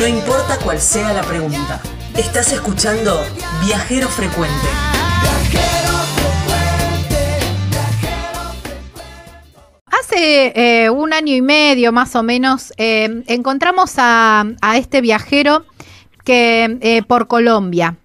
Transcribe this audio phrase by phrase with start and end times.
[0.00, 1.78] No importa cuál sea la pregunta.
[2.16, 3.20] Estás escuchando
[3.66, 4.66] Viajero Frecuente.
[9.84, 10.52] Hace
[10.84, 15.66] eh, un año y medio más o menos eh, encontramos a, este viajero
[16.24, 17.98] que eh, por Colombia.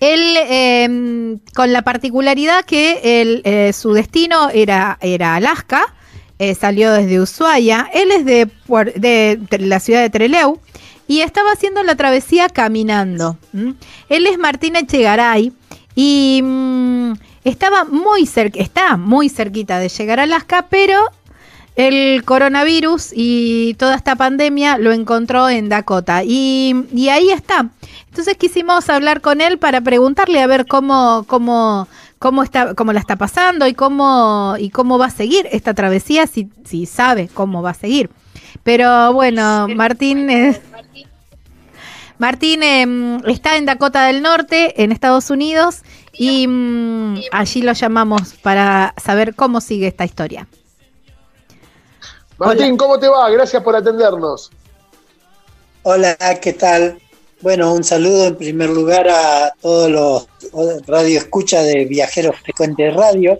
[0.00, 5.94] Él, con la particularidad que su destino era, era Alaska,
[6.40, 8.48] eh, salió desde Ushuaia, él es de,
[8.96, 10.58] de, la ciudad de Trelew
[11.06, 13.36] y estaba haciendo la travesía caminando.
[13.52, 13.74] ¿m?
[14.08, 15.52] Él es Martín Echegaray
[15.94, 17.12] y mm,
[17.44, 20.98] estaba muy cerca, está muy cerquita de llegar a Alaska, pero
[21.76, 27.68] el coronavirus y toda esta pandemia lo encontró en Dakota y, y ahí está.
[28.08, 31.86] Entonces quisimos hablar con él para preguntarle a ver cómo, cómo,
[32.20, 36.26] cómo está, cómo la está pasando y cómo, y cómo va a seguir esta travesía,
[36.26, 38.10] si, si sabe cómo va a seguir.
[38.62, 40.60] Pero bueno, Martín, eh,
[42.18, 48.34] Martín eh, está en Dakota del Norte, en Estados Unidos, y mm, allí lo llamamos
[48.34, 50.46] para saber cómo sigue esta historia.
[52.36, 53.30] Martín, ¿cómo te va?
[53.30, 54.50] Gracias por atendernos.
[55.82, 57.00] Hola, ¿qué tal?
[57.40, 63.38] Bueno, un saludo en primer lugar a todos los radio escucha de Viajeros Frecuentes Radio.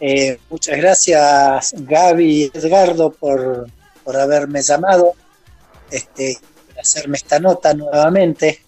[0.00, 3.66] Eh, muchas gracias Gaby y Edgardo por,
[4.02, 5.12] por haberme llamado,
[5.90, 8.62] este, por hacerme esta nota nuevamente.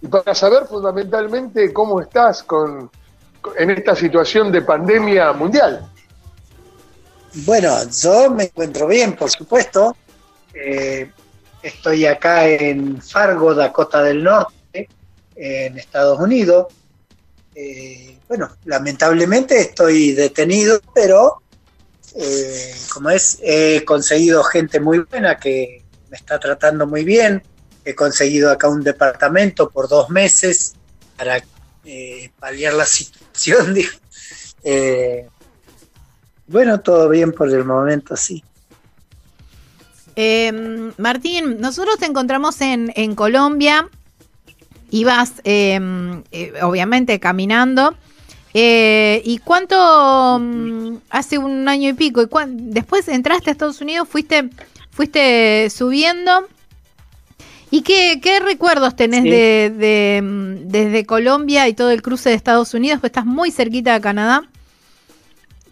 [0.00, 2.90] Y para saber fundamentalmente cómo estás con,
[3.42, 5.90] con- en esta situación de pandemia mundial.
[7.44, 9.94] Bueno, yo me encuentro bien, por supuesto.
[10.54, 11.10] Eh,
[11.68, 14.88] estoy acá en Fargo, Dakota del Norte,
[15.36, 16.66] en Estados Unidos.
[17.54, 21.42] Eh, bueno, lamentablemente estoy detenido, pero
[22.14, 27.42] eh, como es, he conseguido gente muy buena que me está tratando muy bien.
[27.84, 30.74] He conseguido acá un departamento por dos meses
[31.16, 31.42] para
[31.84, 33.76] eh, paliar la situación.
[34.64, 35.28] Eh,
[36.46, 38.42] bueno, todo bien por el momento, sí.
[40.20, 43.88] Eh, Martín, nosotros te encontramos en, en Colombia,
[44.90, 45.78] ibas eh,
[46.32, 47.94] eh, obviamente caminando.
[48.52, 52.22] Eh, ¿Y cuánto mm, hace un año y pico?
[52.22, 54.50] ¿Y después entraste a Estados Unidos, fuiste,
[54.90, 56.48] fuiste subiendo?
[57.70, 59.30] ¿Y qué, qué recuerdos tenés Sí.
[59.30, 62.98] de, de, mm, desde Colombia y todo el cruce de Estados Unidos?
[62.98, 64.48] Pues estás muy cerquita de Canadá.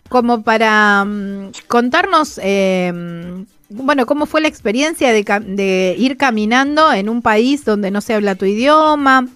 [0.08, 7.08] Como para mm, contarnos, eh, mm, bueno, cómo fue la experiencia de, ir caminando en
[7.08, 9.28] un país donde no se habla tu idioma.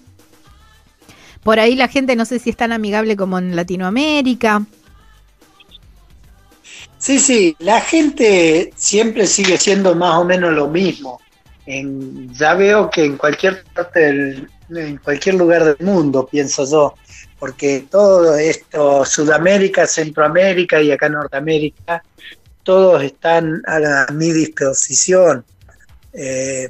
[1.43, 4.63] Por ahí la gente no sé si es tan amigable como en Latinoamérica.
[6.97, 11.19] Sí, sí, la gente siempre sigue siendo más o menos lo mismo.
[11.65, 16.95] En, ya veo que en cualquier parte del, en cualquier lugar del mundo, pienso yo,
[17.39, 22.03] porque todo esto, Sudamérica, Centroamérica y acá Norteamérica,
[22.63, 25.43] todos están a, la- a mi disposición.
[26.13, 26.69] Eh,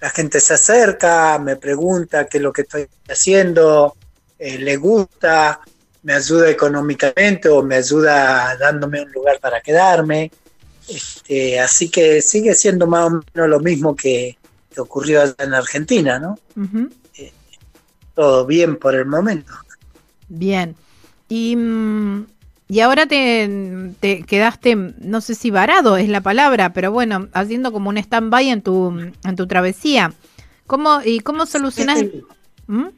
[0.00, 3.96] la gente se acerca, me pregunta qué es lo que estoy haciendo,
[4.38, 5.60] eh, le gusta,
[6.04, 10.30] me ayuda económicamente o me ayuda dándome un lugar para quedarme.
[10.88, 14.38] Este, así que sigue siendo más o menos lo mismo que,
[14.72, 16.38] que ocurrió allá en Argentina, ¿no?
[16.56, 16.88] Ujú.
[18.14, 19.52] Todo bien por el momento.
[20.28, 20.74] Bien.
[21.28, 22.26] Y, mm,
[22.68, 27.72] y ahora te, te quedaste, no sé si varado es la palabra, pero bueno, haciendo
[27.72, 28.90] como un stand-by en tu,
[29.24, 30.12] en tu travesía.
[30.66, 32.04] ¿Cómo, ¿Y cómo solucionas?
[32.66, 32.88] ¿Mm?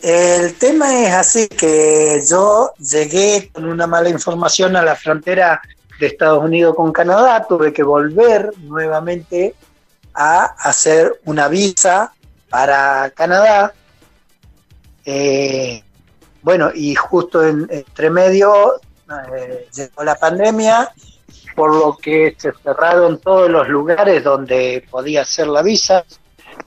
[0.00, 5.60] El tema es así que yo llegué con una mala información a la frontera
[6.00, 9.54] de Estados Unidos con Canadá, tuve que volver nuevamente
[10.14, 12.12] a hacer una visa
[12.48, 13.72] para Canadá.
[15.04, 15.82] Eh,
[16.48, 18.80] bueno, y justo en, entre medio
[19.34, 20.90] eh, llegó la pandemia,
[21.54, 26.06] por lo que se cerraron todos los lugares donde podía hacer la visa,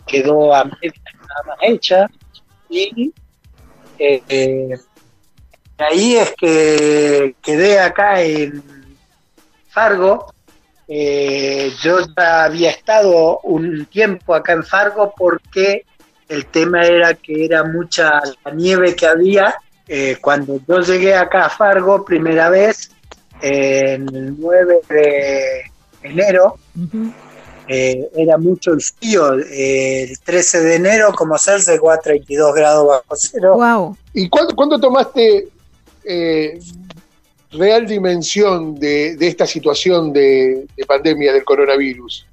[0.06, 2.06] quedó a media nada más hecha
[2.70, 3.12] y
[3.98, 4.78] eh, eh,
[5.80, 8.64] ahí es que quedé acá en
[9.68, 10.32] Fargo.
[10.88, 15.86] Yo ya había estado un tiempo acá en Fargo porque
[16.30, 19.56] el tema era que era mucha la nieve que había.
[19.94, 22.92] Eh, cuando yo llegué acá a Fargo, primera vez,
[23.42, 25.64] en el 9 de
[26.02, 26.56] enero,
[27.68, 29.38] eh, era mucho el frío.
[29.38, 33.56] Eh, el 13 de enero, como ser, llegó a 32 grados bajo cero.
[33.56, 33.98] Wow.
[34.14, 35.50] ¿Y cuándo, cuándo tomaste
[36.06, 36.58] eh,
[37.52, 42.26] real dimensión de, de esta situación de, de pandemia del coronavirus?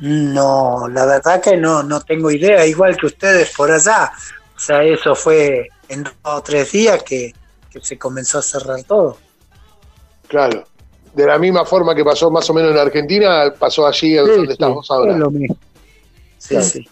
[0.00, 4.10] No, la verdad que no, no tengo idea, igual que ustedes por allá.
[4.62, 7.34] O sea, eso fue en dos o tres días que,
[7.68, 9.18] que se comenzó a cerrar todo.
[10.28, 10.64] Claro.
[11.12, 14.88] De la misma forma que pasó más o menos en Argentina, pasó allí donde estamos
[14.88, 15.14] ahora.
[15.14, 15.56] Es lo mismo.
[16.38, 16.64] Sí, Claro.
[16.64, 16.88] sí.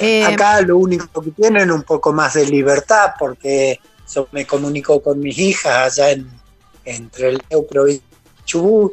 [0.00, 3.80] Eh, Acá lo único que tienen es un poco más de libertad porque
[4.14, 6.30] yo me comunico con mis hijas allá en
[6.84, 8.00] entre el Neupro y
[8.44, 8.92] Chubut,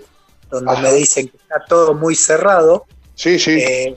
[0.49, 0.81] donde Ajá.
[0.81, 2.85] me dicen que está todo muy cerrado.
[3.13, 3.51] Sí, sí.
[3.61, 3.95] Eh,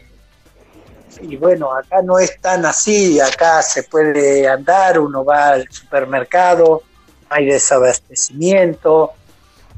[1.20, 6.82] y bueno, acá no es tan así, acá se puede andar, uno va al supermercado,
[7.29, 9.12] hay desabastecimiento,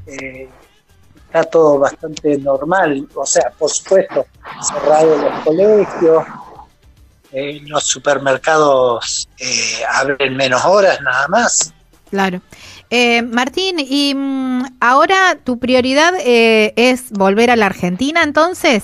[0.05, 0.49] eh,
[1.25, 4.25] está todo bastante normal, o sea, por supuesto,
[4.61, 6.23] cerrados los colegios,
[7.31, 11.73] eh, los supermercados eh, abren menos horas nada más.
[12.09, 12.41] Claro.
[12.89, 18.83] Eh, Martín, y mm, ahora tu prioridad eh, es volver a la Argentina, entonces.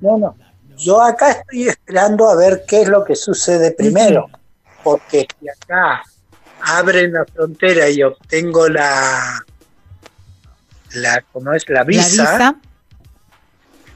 [0.00, 0.34] No, no.
[0.82, 4.28] Yo acá estoy esperando a ver qué es lo que sucede primero,
[4.82, 6.02] porque si acá
[6.60, 9.44] abren la frontera y obtengo la,
[10.94, 11.68] la ¿cómo es?
[11.68, 12.56] La visa, La visa.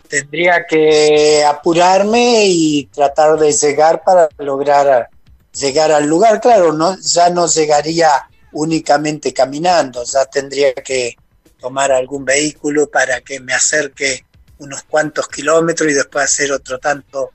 [0.08, 5.08] tendría que apurarme y tratar de llegar para lograr
[5.52, 6.40] llegar al lugar.
[6.40, 8.10] Claro, no, ya no llegaría
[8.52, 11.16] únicamente caminando, ya tendría que
[11.58, 14.24] tomar algún vehículo para que me acerque
[14.58, 17.30] unos cuantos kilómetros y después hacer otro tanto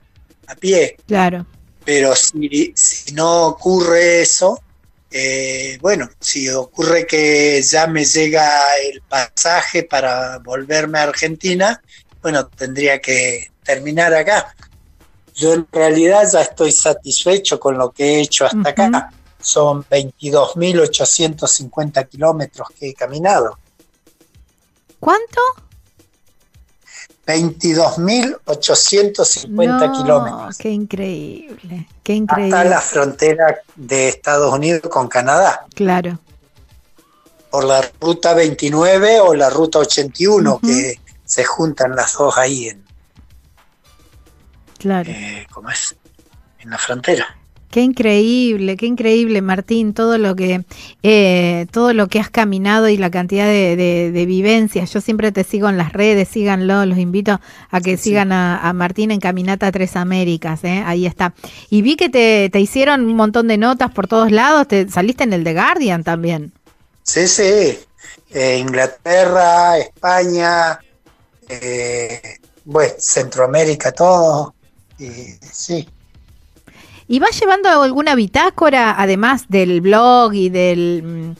[0.46, 0.96] a pie.
[1.06, 1.46] Claro.
[1.84, 4.60] Pero si, si no ocurre eso,
[5.10, 8.48] eh, bueno, si ocurre que ya me llega
[8.82, 11.80] el pasaje para volverme a Argentina,
[12.22, 14.54] bueno, tendría que terminar acá.
[15.34, 18.68] Yo en realidad ya estoy satisfecho con lo que he hecho hasta Ujú.
[18.68, 19.12] acá.
[19.40, 23.58] Son 22.850 kilómetros que he caminado.
[25.00, 25.40] ¿Cuánto?
[27.26, 30.58] 22.850 No, kilómetros.
[30.58, 32.64] Qué increíble, qué Hasta increíble.
[32.68, 35.66] la frontera de Estados Unidos con Canadá.
[35.74, 36.18] Claro.
[37.50, 40.66] por la ruta 29 o la ruta 81 Ujú.
[40.66, 42.82] que se juntan las dos ahí en,
[44.78, 45.10] Claro.
[45.10, 45.94] eh, ¿cómo es?
[46.60, 47.26] en la frontera.
[47.72, 50.62] Qué increíble, qué increíble, Martín, todo lo que
[51.02, 54.92] eh, todo lo que has caminado y la cantidad de, de- de vivencias.
[54.92, 57.40] Yo siempre te sigo en las redes, síganlo, los invito
[57.70, 60.82] a que Sí, sigan a, a Martín en Caminata Tres Américas, ¿eh?
[60.86, 61.34] ahí está.
[61.70, 65.24] Y vi que te, te hicieron un montón de notas por todos lados, te saliste
[65.24, 66.52] en el The Guardian también.
[67.02, 67.78] Sí, sí.
[68.30, 70.80] Eh, Inglaterra, España,
[71.48, 74.54] eh, bueno, Centroamérica, todo.
[74.98, 75.08] Y,
[75.52, 75.88] sí.
[77.12, 81.02] ¿Y vas llevando alguna bitácora, además del blog y del...
[81.04, 81.32] mm,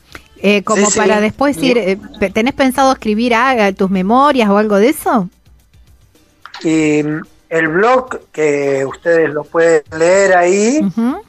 [0.42, 0.98] eh, como Sí, sí.
[0.98, 1.78] para después ir...
[1.78, 1.98] eh,
[2.34, 5.30] ¿Tenés pensado escribir ah, tus memorias o algo de eso?
[6.62, 10.80] Y mm, el blog que ustedes lo pueden leer ahí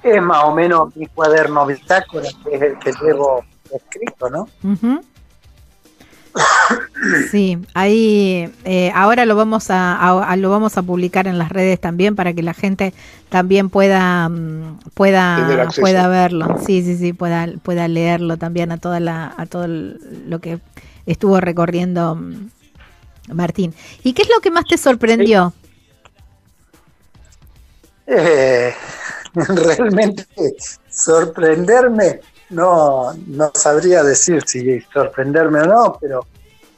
[0.03, 4.49] es más o menos mi cuaderno bitácora, que es el que llevo escrito, ¿no?
[4.61, 5.01] ujú.
[7.31, 11.49] Sí, ahí eh, ahora lo vamos a, a- a- lo vamos a publicar en las
[11.49, 12.93] redes también para que la gente
[13.29, 16.57] también pueda mm, pueda pueda verlo.
[16.65, 20.59] Sí, sí, sí, pueda pueda leerlo también a toda la a todo lo que
[21.05, 22.49] estuvo recorriendo mm,
[23.33, 23.73] Martín.
[24.03, 25.53] ¿Y qué es lo que más te sorprendió?
[28.07, 28.73] Eh,
[29.35, 30.25] realmente
[30.89, 32.19] sorprenderme,
[32.49, 36.25] no, no sabría decir si sorprenderme o no, pero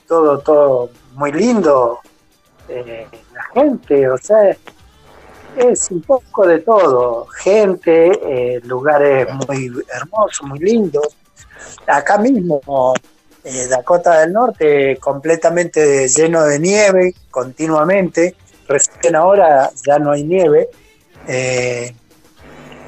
[0.07, 1.99] todo, todo muy lindo.
[2.67, 4.55] Eh, la gente, o sea,
[5.57, 7.25] es un poco de todo.
[7.27, 8.11] Gente,
[8.55, 11.15] eh, lugares muy hermosos, muy lindos.
[11.87, 12.93] Acá mismo,
[13.43, 18.35] eh, Dakota del Norte, completamente lleno de nieve continuamente.
[18.67, 20.69] Recién ahora ya no hay nieve.
[21.27, 21.95] Eh,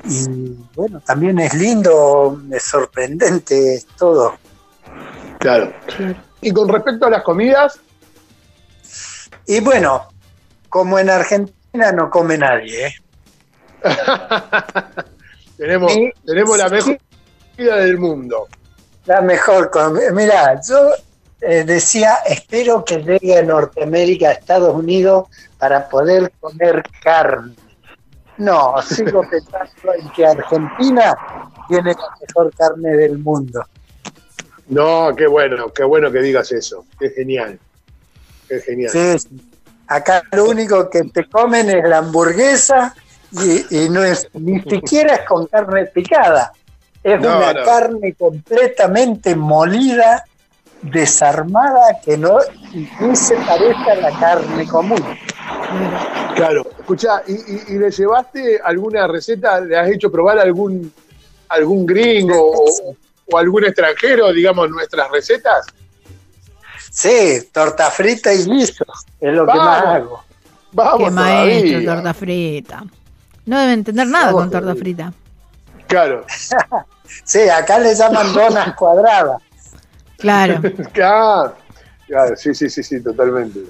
[0.06, 4.38] y bueno, también es lindo, es sorprendente es todo.
[5.39, 5.74] Claro.
[6.42, 7.80] Y con respecto a las comidas,
[9.46, 10.08] Y bueno,
[10.70, 12.94] como en Argentina no come nadie, ¿eh?
[15.58, 15.94] tenemos,
[16.25, 17.00] tenemos la mejor
[17.56, 18.48] comida del mundo.
[19.06, 20.12] la mejor comida.
[20.12, 20.92] Mira, yo
[21.42, 27.56] eh, decía, espero que llegue a Norteamérica, a Estados Unidos, para poder comer carne.
[28.38, 31.15] No, sigo pensando en que Argentina
[31.67, 33.63] tiene la mejor carne del mundo.
[34.67, 36.86] No, qué bueno, qué bueno que digas eso.
[37.00, 37.58] Qué genial.
[38.48, 38.91] Qué genial.
[38.91, 39.41] Sí.
[39.88, 42.94] Acá lo único que te comen es la hamburguesa
[43.32, 46.51] y, y no es ni siquiera es con carne picada.
[47.01, 47.63] Es No, una no.
[47.63, 50.25] carne completamente molida
[50.81, 52.38] desarmada que no
[53.00, 55.03] ni se parece a la carne común.
[56.36, 59.60] Claro, escucha, ¿y, le llevaste alguna receta?
[59.60, 60.91] ¿Le has hecho probar algún
[61.50, 62.53] algún gringo
[63.31, 65.65] o, algún extranjero, digamos, nuestras recetas?
[66.91, 68.86] Sí, torta frita y listo,
[69.19, 70.24] es lo que más hago.
[70.72, 72.84] Vamos Qué maestro, torta frita.
[73.46, 75.13] No deben entender nada con torta frita.
[75.88, 76.25] Claro.
[77.24, 79.41] sí, acá le llaman donas cuadradas.
[80.93, 81.55] Claro.
[82.07, 82.36] claro.
[82.36, 83.62] sí, sí, sí, sí, totalmente.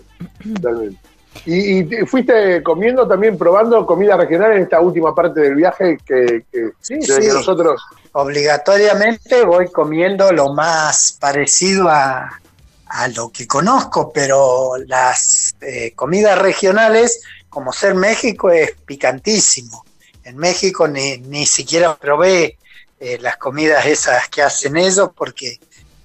[0.55, 0.99] totalmente.
[1.45, 6.43] ¿Y, fuiste comiendo también, probando comida regional en esta última parte del viaje que,
[6.79, 7.27] sí, sí.
[7.27, 7.81] nosotros...
[8.13, 12.39] Obligatoriamente voy comiendo lo más parecido a,
[12.89, 19.85] a lo que conozco, pero las eh, comidas regionales, como ser México, es picantísimo.
[20.23, 22.57] En México ni, ni siquiera probé
[22.99, 25.59] eh, las comidas esas que hacen ellos porque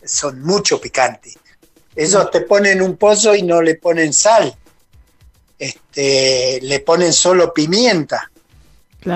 [0.05, 1.39] son mucho picantes.
[1.95, 4.55] Ellos te ponen un pollo y no le ponen sal,
[5.59, 8.31] este, le ponen solo pimienta.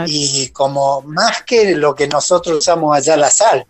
[0.07, 3.64] Y como más que lo que nosotros usamos allá la sal.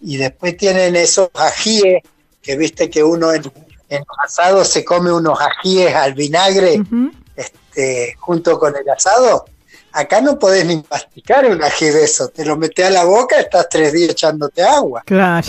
[0.00, 2.02] Y después tienen esos ajíes
[2.40, 3.42] que viste que uno en,
[3.88, 6.80] en asado se come unos ajíes al vinagre
[7.36, 9.44] este, junto con el asado.
[9.92, 13.38] Acá no podés ni masticar un ají de eso, te lo metes a la boca,
[13.38, 15.02] estás tres días echándote agua.
[15.04, 15.46] Claro.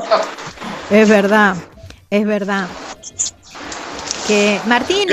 [0.90, 1.56] es verdad,
[2.08, 2.66] es verdad.
[4.26, 5.08] Que Martín,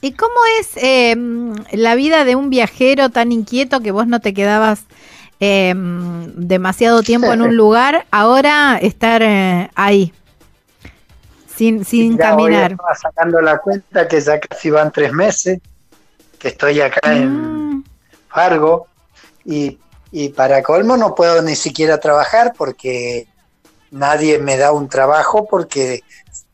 [0.00, 4.32] y, cómo es em, la vida de un viajero tan inquieto que vos no te
[4.32, 4.82] quedabas
[5.40, 10.12] eh, demasiado tiempo en un lugar, ahora estar eh, ahí,
[11.56, 12.76] sin, sin caminar.
[13.00, 15.58] sacando la cuenta que ya casi van tres meses
[16.40, 17.84] que estoy acá en mm.
[18.28, 18.88] Fargo
[19.44, 19.78] y,
[20.10, 23.28] y para colmo no puedo ni siquiera trabajar porque
[23.90, 26.02] nadie me da un trabajo porque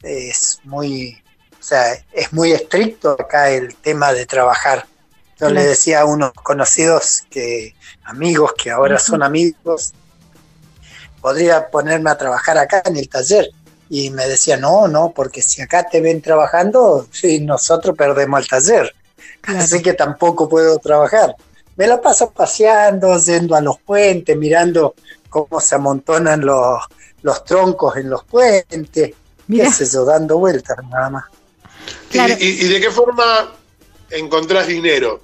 [0.02, 1.22] es muy,
[1.58, 4.86] o sea, es muy estricto acá el tema de trabajar.
[5.38, 7.74] Yo le decía a unos conocidos que
[8.04, 9.92] amigos que ahora son amigos,
[11.20, 13.50] podría ponerme a trabajar acá en el taller.
[13.88, 18.48] Y me decía, no, no, porque si acá te ven trabajando, sí, nosotros perdemos el
[18.48, 18.95] taller.
[19.42, 21.36] Así que tampoco puedo trabajar.
[21.76, 24.94] Me la paso paseando, yendo a los puentes, mirando
[25.28, 26.82] cómo se amontonan los,
[27.22, 29.14] los troncos en los puentes,
[29.48, 31.24] qué sé yo, dando vueltas nada más.
[32.10, 33.52] ¿Y, de qué forma
[34.10, 35.20] encontrás dinero?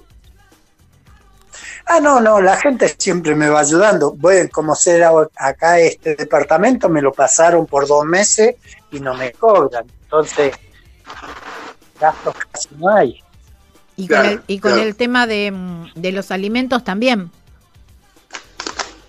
[1.85, 4.11] Ah, no, no, la gente siempre me va ayudando.
[4.11, 5.03] Bueno, como ser
[5.35, 8.55] acá este departamento, me lo pasaron por dos meses
[8.91, 9.85] y no me cobran.
[10.03, 10.55] Entonces,
[11.99, 13.22] gastos casi no hay.
[13.95, 15.53] Y con, el, y con el tema de,
[15.95, 17.29] de, los alimentos también.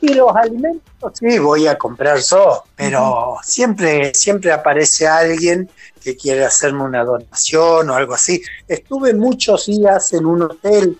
[0.00, 5.70] Y los alimentos, sí, voy a comprar yo, pero siempre, siempre aparece alguien
[6.02, 8.42] que quiere hacerme una donación o algo así.
[8.68, 10.98] Estuve muchos días en un hotel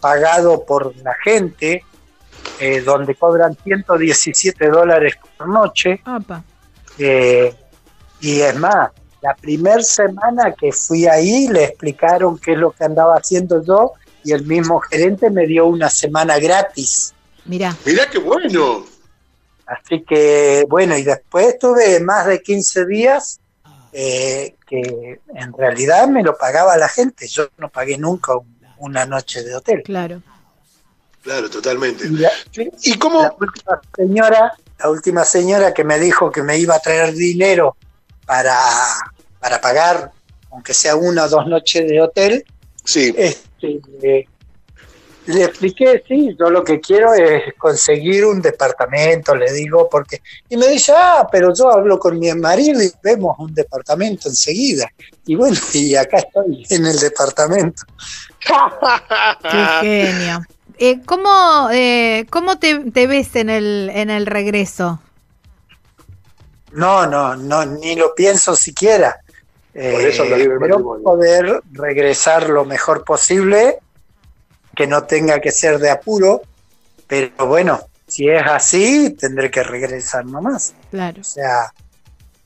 [0.00, 1.84] pagado por la gente,
[2.58, 6.00] eh, donde cobran 117 dólares por noche.
[6.96, 7.54] Eh,
[8.20, 8.90] y es más,
[9.22, 13.92] la primera semana que fui ahí le explicaron qué es lo que andaba haciendo yo
[14.24, 17.14] y el mismo gerente me dio una semana gratis.
[17.44, 17.76] Mira.
[17.84, 18.84] Mira qué bueno.
[19.66, 23.40] Así que bueno, y después estuve más de 15 días
[23.92, 27.26] eh, que en realidad me lo pagaba la gente.
[27.26, 29.82] Yo no pagué nunca un una noche de hotel.
[29.82, 30.22] Claro.
[31.22, 32.08] Claro, totalmente.
[32.82, 33.22] Y, cómo?
[33.22, 37.76] La última señora, la última señora que me dijo que me iba a traer dinero
[38.26, 38.58] para,
[39.40, 40.10] para pagar,
[40.50, 42.44] aunque sea una o dos noches de hotel,
[42.84, 43.14] sí.
[43.16, 43.80] Este,
[45.26, 50.22] le expliqué, sí, yo lo que quiero es conseguir un departamento, le digo, porque...
[50.48, 54.88] Y me dice, ah, pero yo hablo con mi marido y vemos un departamento enseguida.
[55.26, 57.82] Y bueno, y acá estoy en el departamento.
[59.50, 60.42] Qué genio.
[60.78, 65.00] Eh, ¿Cómo, eh, cómo te, ves en el, en el regreso?
[66.72, 69.20] No, no, no, ni lo pienso siquiera.
[69.72, 70.48] Por eso eh,
[71.02, 73.78] poder regresar lo mejor posible,
[74.74, 76.42] que no tenga que ser de apuro,
[77.06, 80.74] pero bueno, si es así, tendré que regresar nomás.
[80.90, 81.20] Claro.
[81.20, 81.72] O sea,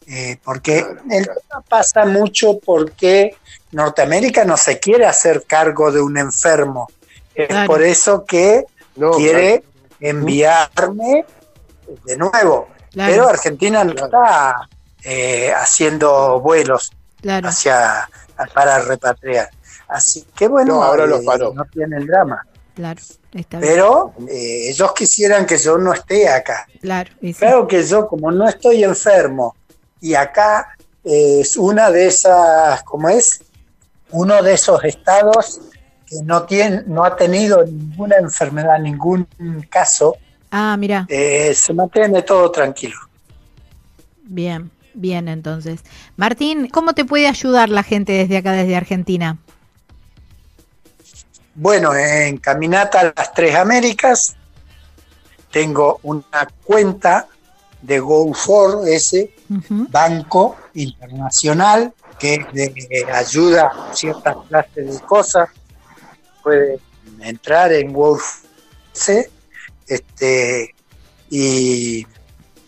[0.08, 3.36] eh, porque el tema pasa mucho porque
[3.70, 6.88] Norteamérica no se quiere hacer cargo de un enfermo.
[7.34, 8.64] Es por eso que
[9.16, 9.62] quiere
[10.00, 11.24] enviarme
[12.04, 12.68] de nuevo.
[12.94, 14.68] Pero Argentina no está
[15.04, 16.90] eh, haciendo vuelos
[17.42, 18.08] hacia
[18.54, 19.50] para repatriar.
[19.88, 22.46] Así que bueno, ahora los eh, no tiene el drama.
[22.74, 23.00] Claro,
[23.60, 26.66] Pero ellos quisieran que yo no esté acá.
[26.80, 29.54] Claro, claro que yo, como no estoy enfermo,
[30.00, 33.42] y acá es una de esas, ¿cómo es?
[34.10, 35.60] Uno de esos estados
[36.06, 39.26] que no, tiene, no ha tenido ninguna enfermedad, ningún
[39.68, 40.16] caso.
[40.50, 41.06] Ah, mira.
[41.08, 42.96] Eh, se mantiene todo tranquilo.
[44.24, 45.80] Bien, bien entonces.
[46.16, 49.38] Martín, ¿cómo te puede ayudar la gente desde acá, desde Argentina?
[51.54, 54.36] Bueno, en Caminata a las Tres Américas
[55.50, 57.26] tengo una cuenta
[57.82, 59.34] de Go4 ese
[59.90, 65.48] Banco Internacional que es de ayuda a ciertas clases de cosas.
[66.42, 66.78] Puede
[67.20, 69.28] entrar en Go4
[69.90, 70.74] este,
[71.28, 72.06] y,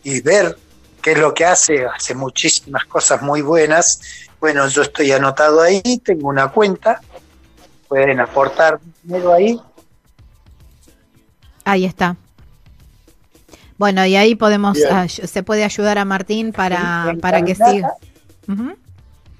[0.03, 0.59] y ver
[1.01, 1.87] qué es lo que hace.
[1.87, 4.01] Hace muchísimas cosas muy buenas.
[4.41, 7.01] Bueno, yo estoy anotado ahí, tengo una cuenta
[7.93, 9.61] pueden aportar dinero ahí.
[11.63, 12.17] Ahí está.
[13.77, 17.93] Bueno, y ahí podemos, se puede ayudar a Martín para, para que siga.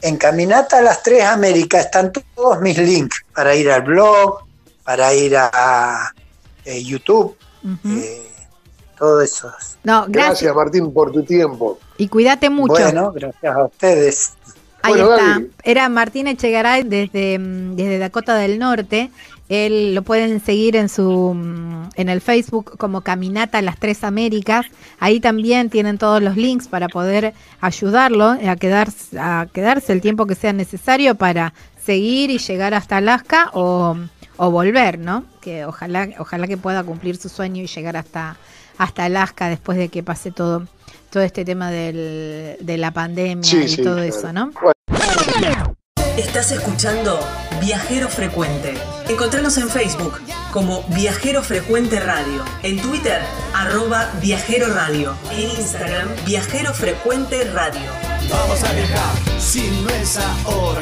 [0.03, 4.41] En Caminata a las Tres Américas están todos mis links para ir al blog,
[4.85, 6.13] para ir a,
[6.67, 7.35] eh, YouTube,
[7.85, 8.23] eh,
[8.99, 9.53] todo eso.
[9.85, 10.55] No, gracias.
[10.55, 11.79] Martín por tu tiempo.
[11.99, 12.75] Y cuídate mucho.
[12.75, 14.33] Bueno, gracias a ustedes.
[14.83, 15.43] Ahí está.
[15.63, 19.11] Era Martín Echegaray desde, mm, desde Dakota del Norte.
[19.49, 24.03] Él lo pueden seguir en su mm, en el Facebook como Caminata a las Tres
[24.03, 24.67] Américas.
[24.99, 30.27] Ahí también tienen todos los links para poder ayudarlo a quedarse, a quedarse el tiempo
[30.27, 31.53] que sea necesario para
[31.85, 33.97] seguir y llegar hasta Alaska o,
[34.43, 35.25] o volver, ¿no?
[35.41, 38.37] Que ojalá, ojalá que pueda cumplir su sueño y llegar hasta,
[38.77, 40.67] hasta Alaska después de que pase todo
[41.11, 44.51] todo este tema del, de la pandemia y todo eso, ¿no?
[46.17, 47.21] Estás escuchando
[47.61, 48.75] Viajero Frecuente.
[49.09, 50.15] Encontrarnos en Facebook
[50.53, 53.21] como Viajero Frecuente Radio, en Twitter
[53.55, 57.91] arroba Viajero Radio, en Instagram Viajero Frecuente Radio.
[58.29, 60.81] Vamos a viajar, si no es ahora,